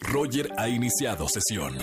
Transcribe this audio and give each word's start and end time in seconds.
Roger 0.00 0.50
ha 0.58 0.68
iniciado 0.68 1.28
sesión. 1.28 1.76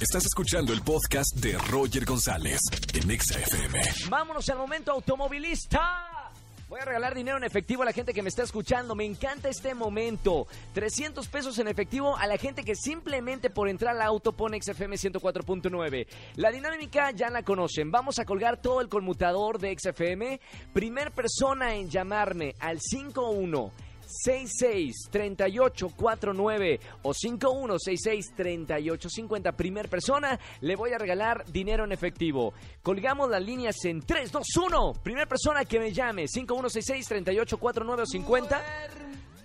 Estás 0.00 0.24
escuchando 0.24 0.72
el 0.72 0.82
podcast 0.82 1.36
de 1.36 1.56
Roger 1.70 2.04
González 2.04 2.60
en 2.94 3.10
Exa 3.10 3.38
FM. 3.38 3.80
Vámonos 4.08 4.48
al 4.48 4.58
momento 4.58 4.92
automovilista. 4.92 6.30
Voy 6.70 6.78
a 6.78 6.84
regalar 6.84 7.16
dinero 7.16 7.36
en 7.36 7.42
efectivo 7.42 7.82
a 7.82 7.86
la 7.86 7.92
gente 7.92 8.14
que 8.14 8.22
me 8.22 8.28
está 8.28 8.44
escuchando. 8.44 8.94
Me 8.94 9.04
encanta 9.04 9.48
este 9.48 9.74
momento. 9.74 10.46
300 10.72 11.26
pesos 11.26 11.58
en 11.58 11.66
efectivo 11.66 12.16
a 12.16 12.28
la 12.28 12.38
gente 12.38 12.62
que 12.62 12.76
simplemente 12.76 13.50
por 13.50 13.68
entrar 13.68 13.96
al 13.96 14.02
auto 14.02 14.32
pone 14.32 14.62
XFM 14.62 14.94
104.9. 14.94 16.06
La 16.36 16.52
dinámica 16.52 17.10
ya 17.10 17.28
la 17.28 17.42
conocen. 17.42 17.90
Vamos 17.90 18.20
a 18.20 18.24
colgar 18.24 18.62
todo 18.62 18.80
el 18.80 18.88
conmutador 18.88 19.58
de 19.58 19.76
XFM. 19.76 20.40
Primer 20.72 21.10
persona 21.10 21.74
en 21.74 21.90
llamarme 21.90 22.54
al 22.60 22.80
51 22.80 23.72
663849 24.10 26.80
o 27.02 27.14
51663850 27.14 29.54
primer 29.54 29.88
persona, 29.88 30.38
le 30.60 30.76
voy 30.76 30.92
a 30.92 30.98
regalar 30.98 31.46
dinero 31.46 31.84
en 31.84 31.92
efectivo. 31.92 32.52
Colgamos 32.82 33.30
las 33.30 33.42
líneas 33.42 33.76
en 33.84 34.02
3, 34.02 34.32
2, 34.32 34.46
1. 34.56 34.92
Primer 35.02 35.28
persona 35.28 35.64
que 35.64 35.78
me 35.78 35.92
llame 35.92 36.26
51663849 36.26 38.02
o 38.02 38.06
50. 38.06 38.62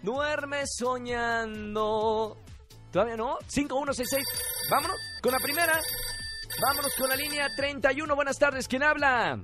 Duerme 0.02 0.64
soñando. 0.66 2.38
¿Todavía 2.92 3.18
no? 3.18 3.38
5166. 3.48 4.26
Vámonos 4.70 4.98
con 5.22 5.32
la 5.32 5.40
primera. 5.40 5.80
Vámonos 6.62 6.94
con 6.96 7.10
la 7.10 7.16
línea 7.16 7.50
31. 7.56 8.16
Buenas 8.16 8.38
tardes. 8.38 8.68
¿Quién 8.68 8.84
habla? 8.84 9.40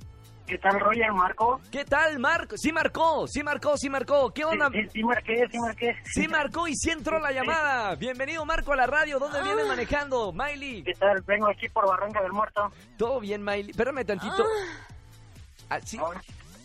¿Qué 0.51 0.57
tal, 0.57 0.81
Roger, 0.81 1.13
Marco? 1.13 1.61
¿Qué 1.71 1.85
tal, 1.85 2.19
Marco? 2.19 2.57
Sí 2.57 2.73
marcó, 2.73 3.25
sí 3.25 3.41
marcó, 3.41 3.77
sí 3.77 3.89
marcó. 3.89 4.33
¿Qué 4.33 4.43
onda? 4.43 4.67
Sí, 4.69 4.81
sí, 4.81 4.89
sí 4.95 5.03
marqué, 5.05 5.47
sí 5.49 5.59
marqué. 5.59 5.95
Sí 6.03 6.27
marcó 6.27 6.67
y 6.67 6.75
sí 6.75 6.89
entró 6.89 7.19
la 7.19 7.31
llamada. 7.31 7.95
Bienvenido, 7.95 8.45
Marco, 8.45 8.73
a 8.73 8.75
la 8.75 8.85
radio. 8.85 9.17
¿Dónde 9.17 9.41
vienes 9.43 9.65
manejando? 9.65 10.33
Miley. 10.33 10.83
¿Qué 10.83 10.91
tal? 10.95 11.21
Vengo 11.21 11.47
aquí 11.47 11.69
por 11.69 11.87
Barranca 11.87 12.21
del 12.21 12.33
Muerto. 12.33 12.69
Todo 12.97 13.21
bien, 13.21 13.41
Miley. 13.41 13.69
Espérame 13.69 14.03
tantito. 14.03 14.43
Ah, 15.69 15.79
sí. 15.79 15.97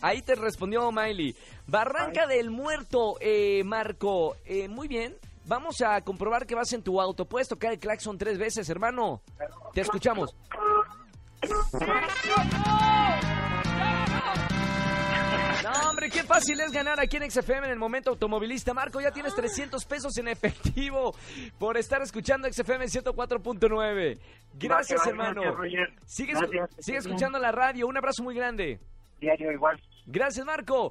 Ahí 0.01 0.21
te 0.21 0.35
respondió 0.35 0.91
Miley. 0.91 1.33
Barranca 1.65 2.27
del 2.27 2.49
Muerto, 2.49 3.15
eh, 3.21 3.63
Marco. 3.63 4.35
Eh, 4.43 4.67
muy 4.67 4.89
bien. 4.89 5.15
Vamos 5.45 5.81
a 5.81 6.01
comprobar 6.01 6.45
que 6.45 6.55
vas 6.55 6.73
en 6.73 6.83
tu 6.83 6.99
auto. 6.99 7.23
Puedes 7.23 7.47
tocar 7.47 7.71
el 7.71 7.79
claxon 7.79 8.17
tres 8.17 8.37
veces, 8.37 8.69
hermano. 8.69 9.21
Te 9.73 9.79
escuchamos. 9.79 10.35
Fácil 16.27 16.59
es 16.59 16.71
ganar 16.71 16.99
aquí 16.99 17.17
en 17.17 17.29
XFM 17.31 17.65
en 17.65 17.71
el 17.71 17.79
momento 17.79 18.11
automovilista. 18.11 18.73
Marco, 18.73 19.01
ya 19.01 19.11
tienes 19.11 19.33
300 19.33 19.83
pesos 19.85 20.17
en 20.17 20.27
efectivo 20.27 21.15
por 21.57 21.77
estar 21.77 22.01
escuchando 22.01 22.47
XFM 22.51 22.85
104.9. 22.85 24.19
Gracias, 24.53 25.07
hermano. 25.07 25.41
gracias, 25.41 25.55
Roger. 25.57 25.93
Sigue, 26.05 26.33
Gracias. 26.33 26.69
sigue 26.79 26.97
escuchando 26.99 27.39
la 27.39 27.51
radio. 27.51 27.87
Un 27.87 27.97
abrazo 27.97 28.23
muy 28.23 28.35
grande. 28.35 28.79
Diario 29.19 29.51
igual. 29.51 29.81
Gracias, 30.05 30.45
Marco. 30.45 30.89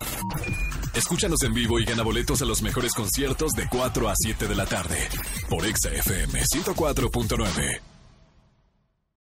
Escúchanos 0.94 1.42
en 1.42 1.52
vivo 1.52 1.78
y 1.78 1.84
gana 1.84 2.02
boletos 2.02 2.40
a 2.42 2.46
los 2.46 2.62
mejores 2.62 2.92
conciertos 2.94 3.52
de 3.52 3.66
4 3.70 4.08
a 4.08 4.14
7 4.16 4.46
de 4.48 4.54
la 4.54 4.64
tarde 4.66 4.96
por 5.48 5.64
Exa 5.66 5.90
FM 5.90 6.40
104.9. 6.40 7.80